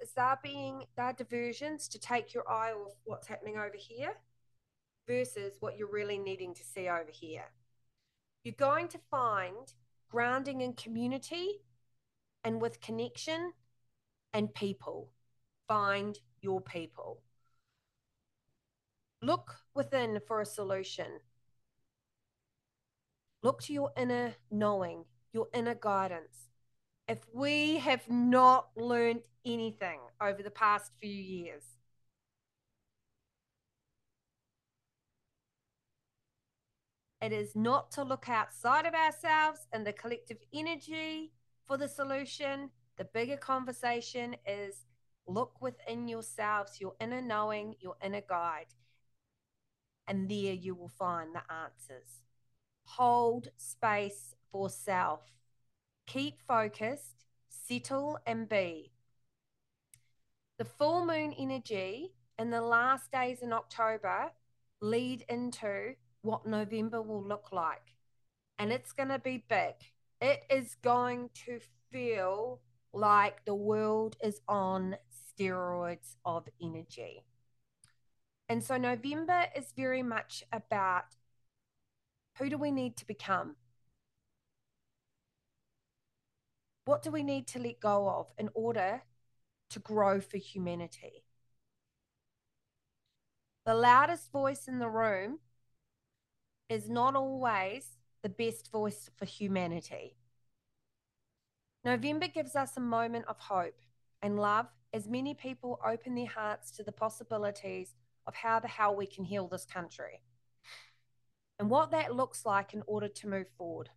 Is 0.00 0.12
there 0.12 0.38
being 0.42 0.84
there 0.96 1.12
diversions 1.12 1.88
to 1.88 1.98
take 1.98 2.34
your 2.34 2.48
eye 2.48 2.72
off 2.72 2.94
what's 3.04 3.26
happening 3.26 3.56
over 3.56 3.76
here? 3.76 4.14
versus 5.06 5.54
what 5.60 5.76
you're 5.76 5.90
really 5.90 6.18
needing 6.18 6.54
to 6.54 6.64
see 6.64 6.88
over 6.88 7.10
here. 7.10 7.44
You're 8.42 8.54
going 8.54 8.88
to 8.88 8.98
find 9.10 9.72
grounding 10.10 10.60
in 10.60 10.74
community 10.74 11.60
and 12.42 12.60
with 12.60 12.80
connection 12.80 13.52
and 14.32 14.54
people. 14.54 15.10
Find 15.68 16.18
your 16.40 16.60
people. 16.60 17.22
Look 19.22 19.56
within 19.74 20.20
for 20.26 20.40
a 20.40 20.46
solution. 20.46 21.20
Look 23.44 23.60
to 23.64 23.74
your 23.74 23.92
inner 23.94 24.34
knowing, 24.50 25.04
your 25.34 25.48
inner 25.52 25.74
guidance. 25.74 26.48
If 27.06 27.18
we 27.34 27.76
have 27.76 28.08
not 28.08 28.68
learned 28.74 29.20
anything 29.44 30.00
over 30.18 30.42
the 30.42 30.50
past 30.50 30.92
few 31.00 31.10
years, 31.10 31.64
It 37.20 37.32
is 37.32 37.56
not 37.56 37.90
to 37.92 38.02
look 38.04 38.28
outside 38.28 38.84
of 38.84 38.92
ourselves 38.92 39.60
and 39.72 39.86
the 39.86 39.94
collective 39.94 40.36
energy 40.52 41.32
for 41.64 41.78
the 41.78 41.88
solution. 41.88 42.68
The 42.98 43.06
bigger 43.06 43.38
conversation 43.38 44.36
is 44.46 44.84
look 45.26 45.62
within 45.62 46.06
yourselves, 46.06 46.82
your 46.82 46.92
inner 47.00 47.22
knowing, 47.22 47.76
your 47.80 47.94
inner 48.04 48.20
guide. 48.20 48.74
And 50.06 50.30
there 50.30 50.52
you 50.52 50.74
will 50.74 50.92
find 50.98 51.34
the 51.34 51.50
answers. 51.50 52.24
Hold 52.84 53.48
space 53.56 54.34
for 54.50 54.68
self. 54.70 55.20
Keep 56.06 56.40
focused, 56.46 57.24
settle, 57.48 58.18
and 58.26 58.48
be. 58.48 58.92
The 60.58 60.64
full 60.64 61.04
moon 61.04 61.34
energy 61.38 62.12
in 62.38 62.50
the 62.50 62.60
last 62.60 63.10
days 63.10 63.42
in 63.42 63.52
October 63.52 64.30
lead 64.80 65.24
into 65.28 65.94
what 66.22 66.46
November 66.46 67.02
will 67.02 67.22
look 67.22 67.50
like. 67.52 67.94
And 68.58 68.72
it's 68.72 68.92
going 68.92 69.08
to 69.08 69.18
be 69.18 69.44
big. 69.48 69.74
It 70.20 70.44
is 70.50 70.76
going 70.82 71.30
to 71.46 71.58
feel 71.90 72.60
like 72.92 73.44
the 73.44 73.54
world 73.54 74.16
is 74.22 74.40
on 74.48 74.96
steroids 75.10 76.16
of 76.24 76.48
energy. 76.62 77.24
And 78.48 78.62
so 78.62 78.76
November 78.76 79.46
is 79.56 79.72
very 79.76 80.02
much 80.02 80.44
about 80.52 81.16
who 82.38 82.48
do 82.48 82.58
we 82.58 82.70
need 82.70 82.96
to 82.96 83.06
become? 83.06 83.56
What 86.84 87.02
do 87.02 87.10
we 87.10 87.22
need 87.22 87.46
to 87.48 87.58
let 87.58 87.80
go 87.80 88.08
of 88.08 88.32
in 88.38 88.50
order 88.54 89.02
to 89.70 89.78
grow 89.78 90.20
for 90.20 90.36
humanity? 90.36 91.24
The 93.64 93.74
loudest 93.74 94.30
voice 94.30 94.68
in 94.68 94.78
the 94.78 94.90
room 94.90 95.38
is 96.68 96.90
not 96.90 97.14
always 97.14 97.96
the 98.22 98.28
best 98.28 98.70
voice 98.70 99.08
for 99.16 99.24
humanity. 99.24 100.16
November 101.84 102.26
gives 102.26 102.56
us 102.56 102.76
a 102.76 102.80
moment 102.80 103.26
of 103.28 103.38
hope 103.38 103.78
and 104.22 104.38
love 104.38 104.66
as 104.92 105.08
many 105.08 105.34
people 105.34 105.80
open 105.86 106.14
their 106.14 106.26
hearts 106.26 106.70
to 106.72 106.82
the 106.82 106.92
possibilities 106.92 107.94
of 108.26 108.34
how 108.34 108.58
the 108.58 108.68
hell 108.68 108.94
we 108.94 109.06
can 109.06 109.24
heal 109.24 109.48
this 109.48 109.66
country 109.66 110.20
and 111.58 111.70
what 111.70 111.90
that 111.92 112.14
looks 112.14 112.44
like 112.44 112.74
in 112.74 112.82
order 112.86 113.08
to 113.08 113.28
move 113.28 113.48
forward. 113.56 113.90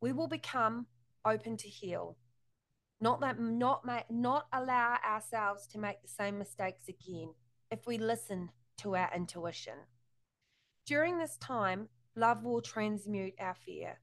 We 0.00 0.12
will 0.12 0.28
become 0.28 0.86
open 1.24 1.56
to 1.56 1.68
heal, 1.68 2.16
not 3.00 3.20
that 3.20 3.40
not 3.40 3.84
make, 3.84 4.10
not 4.10 4.46
allow 4.52 4.98
ourselves 5.06 5.66
to 5.68 5.78
make 5.78 6.02
the 6.02 6.08
same 6.08 6.38
mistakes 6.38 6.88
again 6.88 7.34
if 7.70 7.86
we 7.86 7.98
listen 7.98 8.50
to 8.78 8.96
our 8.96 9.10
intuition. 9.14 9.74
During 10.86 11.18
this 11.18 11.36
time, 11.36 11.88
love 12.14 12.44
will 12.44 12.62
transmute 12.62 13.34
our 13.38 13.54
fear. 13.54 14.00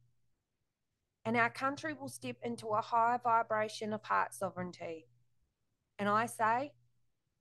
And 1.23 1.35
our 1.35 1.49
country 1.49 1.93
will 1.93 2.09
step 2.09 2.35
into 2.43 2.67
a 2.67 2.81
higher 2.81 3.19
vibration 3.23 3.93
of 3.93 4.03
heart 4.03 4.33
sovereignty. 4.33 5.07
And 5.97 6.07
I 6.07 6.27
say, 6.27 6.73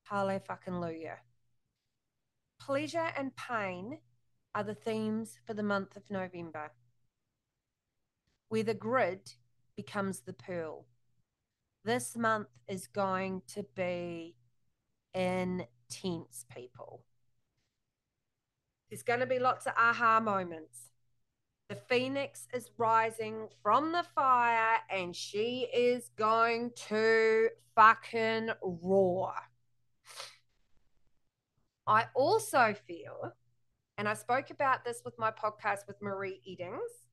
Hallelujah. 0.04 1.18
Pleasure 2.60 3.10
and 3.16 3.36
pain 3.36 3.98
are 4.54 4.64
the 4.64 4.74
themes 4.74 5.38
for 5.46 5.54
the 5.54 5.62
month 5.62 5.96
of 5.96 6.10
November, 6.10 6.72
where 8.48 8.62
the 8.62 8.74
grid 8.74 9.34
becomes 9.76 10.20
the 10.20 10.32
pearl. 10.32 10.86
This 11.84 12.16
month 12.16 12.48
is 12.66 12.86
going 12.86 13.42
to 13.48 13.64
be 13.74 14.36
intense, 15.12 16.46
people. 16.54 17.04
There's 18.88 19.02
going 19.02 19.20
to 19.20 19.26
be 19.26 19.38
lots 19.38 19.66
of 19.66 19.74
aha 19.76 20.20
moments. 20.20 20.90
The 21.68 21.76
phoenix 21.76 22.46
is 22.52 22.70
rising 22.76 23.48
from 23.62 23.92
the 23.92 24.04
fire 24.14 24.78
and 24.90 25.16
she 25.16 25.66
is 25.74 26.10
going 26.16 26.72
to 26.88 27.48
fucking 27.74 28.50
roar. 28.62 29.32
I 31.86 32.06
also 32.14 32.74
feel, 32.86 33.32
and 33.98 34.08
I 34.08 34.14
spoke 34.14 34.50
about 34.50 34.84
this 34.84 35.02
with 35.04 35.18
my 35.18 35.30
podcast 35.30 35.86
with 35.86 36.00
Marie 36.02 36.40
Eddings, 36.48 37.06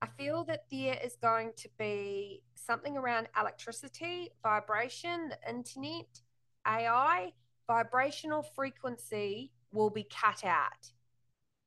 I 0.00 0.06
feel 0.06 0.44
that 0.44 0.64
there 0.70 0.98
is 1.02 1.16
going 1.16 1.52
to 1.56 1.68
be 1.78 2.42
something 2.54 2.96
around 2.96 3.28
electricity, 3.38 4.30
vibration, 4.42 5.30
the 5.30 5.50
internet, 5.50 6.20
AI, 6.66 7.32
vibrational 7.66 8.42
frequency 8.42 9.50
will 9.72 9.90
be 9.90 10.04
cut 10.04 10.44
out. 10.44 10.92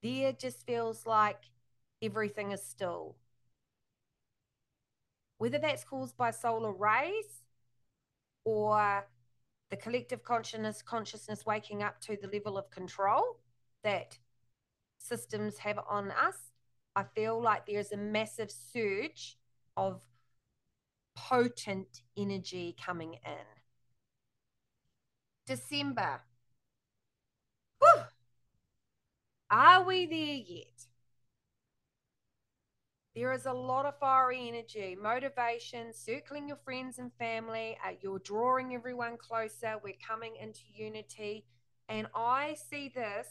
There 0.03 0.33
just 0.33 0.65
feels 0.65 1.05
like 1.05 1.41
everything 2.01 2.51
is 2.51 2.65
still. 2.65 3.17
Whether 5.39 5.57
that's 5.57 5.83
caused 5.83 6.15
by 6.15 6.31
solar 6.31 6.71
rays 6.71 7.41
or 8.43 9.05
the 9.71 9.77
collective 9.77 10.21
consciousness 10.23 10.81
consciousness 10.81 11.45
waking 11.45 11.81
up 11.81 11.99
to 12.01 12.17
the 12.21 12.27
level 12.27 12.57
of 12.57 12.69
control 12.69 13.37
that 13.83 14.17
systems 14.97 15.57
have 15.57 15.79
on 15.89 16.11
us, 16.11 16.51
I 16.95 17.03
feel 17.15 17.41
like 17.41 17.65
there's 17.65 17.93
a 17.93 17.97
massive 17.97 18.51
surge 18.51 19.37
of 19.77 20.01
potent 21.15 22.01
energy 22.17 22.75
coming 22.85 23.13
in. 23.13 23.47
December. 25.47 26.21
Are 29.49 29.83
we 29.83 30.05
there 30.05 30.57
yet? 30.57 30.90
There 33.13 33.33
is 33.33 33.45
a 33.45 33.51
lot 33.51 33.85
of 33.85 33.99
fiery 33.99 34.47
energy, 34.47 34.97
motivation, 35.01 35.93
circling 35.93 36.47
your 36.47 36.57
friends 36.63 36.97
and 36.97 37.11
family. 37.19 37.77
Uh, 37.85 37.91
you're 37.99 38.19
drawing 38.19 38.73
everyone 38.73 39.17
closer. 39.17 39.75
We're 39.83 39.95
coming 40.05 40.37
into 40.41 40.61
unity. 40.73 41.43
And 41.89 42.07
I 42.15 42.55
see 42.69 42.87
this 42.87 43.27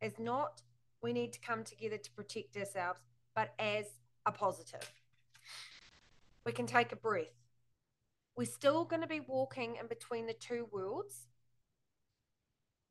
as 0.00 0.18
not 0.18 0.62
we 1.02 1.12
need 1.12 1.32
to 1.34 1.40
come 1.40 1.62
together 1.62 1.98
to 1.98 2.10
protect 2.12 2.56
ourselves, 2.56 2.98
but 3.36 3.54
as 3.60 3.86
a 4.26 4.32
positive. 4.32 4.90
We 6.44 6.50
can 6.50 6.66
take 6.66 6.90
a 6.90 6.96
breath. 6.96 7.26
We're 8.36 8.46
still 8.46 8.84
going 8.84 9.02
to 9.02 9.08
be 9.08 9.20
walking 9.20 9.76
in 9.80 9.86
between 9.86 10.26
the 10.26 10.34
two 10.34 10.66
worlds 10.72 11.26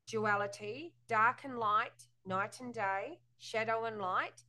duality, 0.06 0.94
dark 1.08 1.44
and 1.44 1.58
light, 1.58 2.06
night 2.26 2.58
and 2.60 2.72
day, 2.72 3.18
shadow 3.38 3.84
and 3.84 3.98
light, 3.98 4.42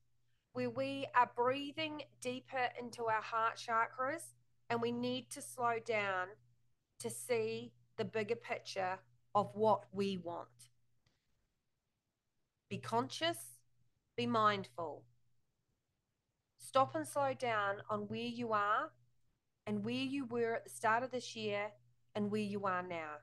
where 0.53 0.69
we 0.69 1.07
are 1.15 1.29
breathing 1.35 2.03
deeper 2.21 2.69
into 2.79 3.05
our 3.05 3.21
heart 3.21 3.57
chakras 3.57 4.33
and 4.69 4.81
we 4.81 4.91
need 4.91 5.29
to 5.31 5.41
slow 5.41 5.77
down 5.83 6.27
to 6.99 7.09
see 7.09 7.71
the 7.97 8.05
bigger 8.05 8.35
picture 8.35 8.99
of 9.35 9.49
what 9.55 9.85
we 9.91 10.17
want. 10.17 10.47
Be 12.69 12.77
conscious, 12.77 13.59
be 14.15 14.27
mindful. 14.27 15.03
Stop 16.59 16.95
and 16.95 17.07
slow 17.07 17.33
down 17.37 17.77
on 17.89 18.01
where 18.01 18.19
you 18.19 18.53
are 18.53 18.91
and 19.65 19.83
where 19.83 19.93
you 19.93 20.25
were 20.25 20.55
at 20.55 20.63
the 20.63 20.69
start 20.69 21.03
of 21.03 21.11
this 21.11 21.35
year 21.35 21.71
and 22.15 22.31
where 22.31 22.41
you 22.41 22.65
are 22.65 22.83
now. 22.83 23.15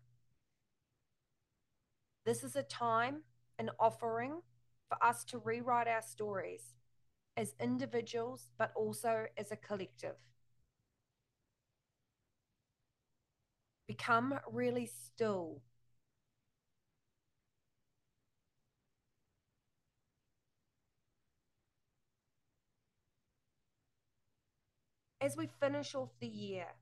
This 2.24 2.44
is 2.44 2.54
a 2.54 2.62
time, 2.62 3.22
an 3.58 3.70
offering 3.78 4.42
for 4.88 5.02
us 5.02 5.24
to 5.24 5.38
rewrite 5.38 5.88
our 5.88 6.02
stories 6.02 6.74
as 7.36 7.54
individuals, 7.60 8.50
but 8.58 8.72
also 8.76 9.26
as 9.36 9.50
a 9.52 9.56
collective. 9.56 10.16
Become 13.86 14.40
really 14.50 14.86
still. 14.86 15.60
As 25.20 25.34
we 25.34 25.46
finish 25.46 25.94
off 25.94 26.10
the 26.18 26.26
year, 26.26 26.74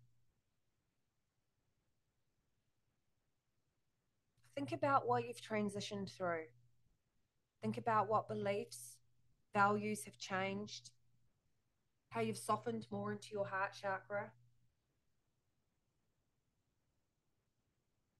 think 4.54 4.72
about 4.72 5.06
what 5.06 5.26
you've 5.26 5.40
transitioned 5.40 6.10
through. 6.10 6.44
Think 7.62 7.78
about 7.78 8.08
what 8.08 8.26
beliefs, 8.28 8.97
values 9.54 10.04
have 10.04 10.18
changed, 10.18 10.90
how 12.10 12.20
you've 12.20 12.38
softened 12.38 12.86
more 12.90 13.12
into 13.12 13.28
your 13.32 13.46
heart 13.46 13.70
chakra. 13.80 14.30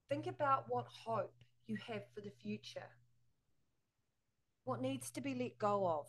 Think 0.09 0.27
about 0.27 0.65
what 0.67 0.85
hope 1.05 1.33
you 1.67 1.77
have 1.87 2.03
for 2.13 2.21
the 2.21 2.31
future. 2.41 2.89
What 4.63 4.81
needs 4.81 5.09
to 5.11 5.21
be 5.21 5.35
let 5.35 5.57
go 5.57 5.87
of. 5.87 6.07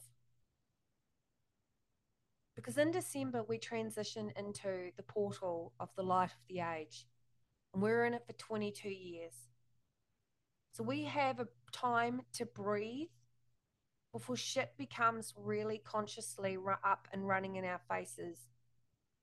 Because 2.57 2.79
in 2.79 2.91
December, 2.91 3.43
we 3.43 3.59
transition 3.59 4.33
into 4.37 4.91
the 4.97 5.03
portal 5.03 5.73
of 5.81 5.89
the 5.97 6.03
light 6.03 6.31
of 6.31 6.47
the 6.49 6.61
age, 6.61 7.07
and 7.73 7.83
we're 7.83 8.05
in 8.05 8.15
it 8.15 8.25
for 8.27 8.35
22 8.35 8.89
years. 8.89 9.33
So 10.73 10.83
we 10.83 11.05
have 11.05 11.41
a 11.41 11.49
time 11.73 12.23
to 12.35 12.47
breathe 12.47 13.09
before 14.13 14.37
shit 14.37 14.73
becomes 14.77 15.35
really 15.37 15.79
consciously 15.79 16.57
up 16.85 17.09
and 17.13 17.27
running 17.27 17.57
in 17.57 17.65
our 17.65 17.81
faces 17.89 18.39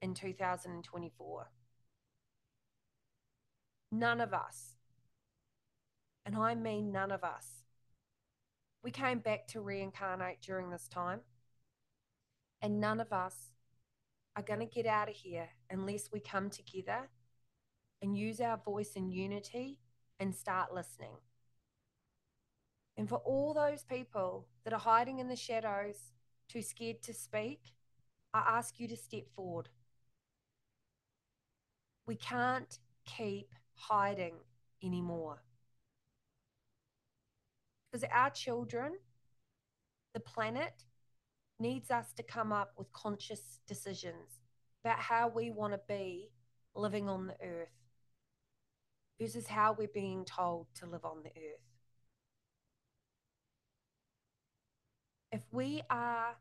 in 0.01 0.13
2024. 0.13 1.49
None 3.91 4.21
of 4.21 4.33
us, 4.33 4.75
and 6.25 6.35
I 6.35 6.55
mean 6.55 6.91
none 6.91 7.11
of 7.11 7.23
us, 7.23 7.63
we 8.83 8.91
came 8.91 9.19
back 9.19 9.47
to 9.47 9.61
reincarnate 9.61 10.41
during 10.41 10.69
this 10.69 10.87
time, 10.87 11.21
and 12.61 12.79
none 12.79 12.99
of 12.99 13.11
us 13.11 13.51
are 14.35 14.43
going 14.43 14.59
to 14.59 14.65
get 14.65 14.85
out 14.85 15.09
of 15.09 15.15
here 15.15 15.49
unless 15.69 16.09
we 16.11 16.19
come 16.19 16.49
together 16.49 17.09
and 18.01 18.17
use 18.17 18.39
our 18.39 18.57
voice 18.57 18.91
in 18.95 19.09
unity 19.09 19.79
and 20.19 20.33
start 20.35 20.73
listening. 20.73 21.15
And 22.97 23.07
for 23.07 23.17
all 23.17 23.53
those 23.53 23.83
people 23.83 24.47
that 24.63 24.73
are 24.73 24.79
hiding 24.79 25.19
in 25.19 25.27
the 25.27 25.35
shadows, 25.35 26.13
too 26.49 26.63
scared 26.63 27.03
to 27.03 27.13
speak, 27.13 27.59
I 28.33 28.57
ask 28.57 28.79
you 28.79 28.87
to 28.87 28.97
step 28.97 29.29
forward. 29.35 29.69
We 32.07 32.15
can't 32.15 32.79
keep 33.05 33.53
hiding 33.75 34.35
anymore. 34.83 35.43
Because 37.91 38.07
our 38.11 38.31
children, 38.31 38.93
the 40.13 40.19
planet, 40.19 40.85
needs 41.59 41.91
us 41.91 42.13
to 42.13 42.23
come 42.23 42.51
up 42.51 42.73
with 42.77 42.91
conscious 42.93 43.59
decisions 43.67 44.39
about 44.83 44.99
how 44.99 45.27
we 45.27 45.51
want 45.51 45.73
to 45.73 45.79
be 45.87 46.29
living 46.75 47.09
on 47.09 47.27
the 47.27 47.35
earth 47.45 47.69
versus 49.19 49.47
how 49.47 49.75
we're 49.77 49.87
being 49.93 50.23
told 50.25 50.67
to 50.75 50.85
live 50.85 51.03
on 51.05 51.23
the 51.23 51.29
earth. 51.29 51.76
If 55.37 55.43
we 55.51 55.83
are 55.91 56.35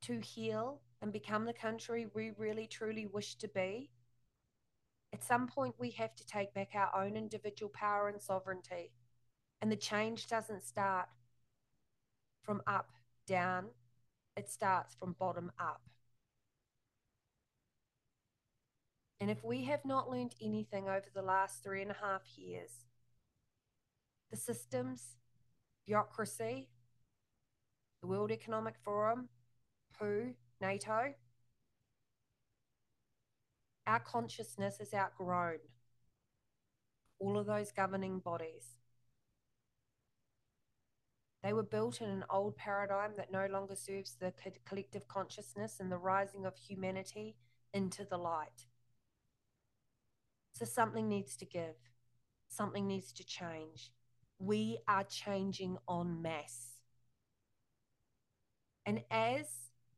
to 0.00 0.18
heal 0.20 0.80
and 1.02 1.12
become 1.12 1.44
the 1.44 1.52
country 1.52 2.06
we 2.14 2.32
really 2.38 2.66
truly 2.66 3.04
wish 3.04 3.34
to 3.34 3.46
be, 3.48 3.90
at 5.12 5.22
some 5.22 5.46
point 5.46 5.74
we 5.78 5.90
have 5.90 6.14
to 6.16 6.24
take 6.24 6.54
back 6.54 6.70
our 6.74 7.04
own 7.04 7.16
individual 7.16 7.70
power 7.74 8.08
and 8.08 8.22
sovereignty. 8.22 8.92
And 9.60 9.70
the 9.70 9.76
change 9.76 10.26
doesn't 10.26 10.64
start 10.64 11.10
from 12.42 12.62
up, 12.66 12.88
down, 13.26 13.66
it 14.38 14.48
starts 14.48 14.94
from 14.94 15.16
bottom 15.18 15.52
up. 15.60 15.82
And 19.20 19.30
if 19.30 19.44
we 19.44 19.64
have 19.64 19.84
not 19.84 20.10
learned 20.10 20.34
anything 20.40 20.88
over 20.88 21.08
the 21.14 21.20
last 21.20 21.62
three 21.62 21.82
and 21.82 21.90
a 21.90 21.96
half 22.00 22.22
years, 22.38 22.86
the 24.30 24.38
systems, 24.38 25.16
bureaucracy, 25.86 26.68
the 28.00 28.06
World 28.06 28.30
Economic 28.30 28.74
Forum, 28.82 29.28
WHO, 29.98 30.34
NATO. 30.60 31.14
Our 33.86 34.00
consciousness 34.00 34.78
has 34.78 34.94
outgrown 34.94 35.58
all 37.18 37.38
of 37.38 37.46
those 37.46 37.72
governing 37.72 38.20
bodies. 38.20 38.76
They 41.42 41.52
were 41.52 41.62
built 41.62 42.00
in 42.00 42.08
an 42.08 42.24
old 42.30 42.56
paradigm 42.56 43.12
that 43.16 43.32
no 43.32 43.46
longer 43.46 43.74
serves 43.74 44.14
the 44.14 44.32
collective 44.66 45.08
consciousness 45.08 45.80
and 45.80 45.90
the 45.90 45.96
rising 45.96 46.44
of 46.44 46.56
humanity 46.56 47.36
into 47.72 48.04
the 48.04 48.18
light. 48.18 48.66
So 50.52 50.64
something 50.66 51.08
needs 51.08 51.36
to 51.38 51.46
give, 51.46 51.76
something 52.48 52.86
needs 52.86 53.12
to 53.14 53.24
change. 53.24 53.90
We 54.38 54.78
are 54.86 55.04
changing 55.04 55.78
en 55.88 56.20
masse. 56.20 56.79
And 58.86 59.02
as 59.10 59.46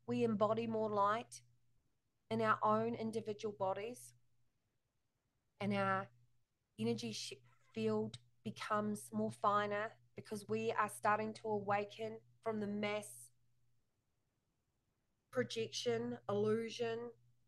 we 0.07 0.23
embody 0.23 0.67
more 0.67 0.89
light 0.89 1.41
in 2.29 2.41
our 2.41 2.57
own 2.61 2.95
individual 2.95 3.55
bodies 3.57 4.13
and 5.61 5.73
our 5.73 6.07
energy 6.79 7.15
field 7.73 8.17
becomes 8.43 9.09
more 9.11 9.31
finer 9.31 9.91
because 10.15 10.47
we 10.47 10.73
are 10.77 10.89
starting 10.89 11.33
to 11.33 11.47
awaken 11.47 12.17
from 12.43 12.59
the 12.59 12.67
mass 12.67 13.07
projection, 15.31 16.17
illusion, 16.29 16.99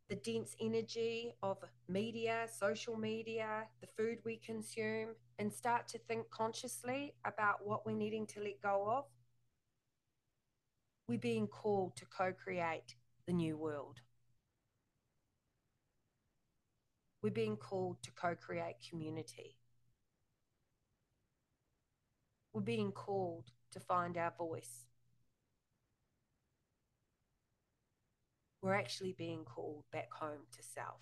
the 0.10 0.16
dense 0.16 0.56
energy 0.62 1.34
of 1.44 1.58
media, 1.88 2.48
social 2.52 2.98
media, 2.98 3.64
the 3.82 3.88
food 3.88 4.18
we 4.24 4.38
consume, 4.38 5.10
and 5.40 5.54
start 5.54 5.88
to 5.88 6.00
think 6.00 6.30
consciously 6.30 7.14
about 7.26 7.66
what 7.66 7.86
we're 7.86 7.96
needing 7.96 8.26
to 8.26 8.40
let 8.40 8.62
go 8.62 8.86
of 8.90 9.06
we're 11.08 11.18
being 11.18 11.48
mm-hmm. 11.48 11.62
called 11.62 11.96
to 11.98 12.06
co 12.06 12.32
create 12.34 12.96
the 13.28 13.34
new 13.34 13.58
world. 13.58 14.02
We're 17.22 17.32
being 17.32 17.58
called 17.58 17.98
to 18.04 18.12
co 18.12 18.36
create 18.36 18.76
community. 18.90 19.58
We're 22.54 22.62
being 22.62 22.92
called 22.92 23.52
to 23.72 23.80
find 23.80 24.18
our 24.18 24.34
voice. 24.38 24.86
We're 28.62 28.76
actually 28.76 29.14
being 29.18 29.44
called 29.44 29.84
back 29.92 30.12
home 30.14 30.48
to 30.56 30.64
self. 30.64 31.02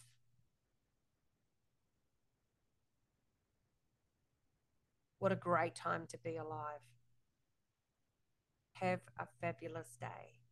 What 5.19 5.31
a 5.31 5.35
great 5.35 5.75
time 5.75 6.05
to 6.07 6.17
be 6.17 6.35
alive. 6.35 6.81
Have 8.73 9.01
a 9.17 9.25
fabulous 9.25 9.95
day. 9.99 10.42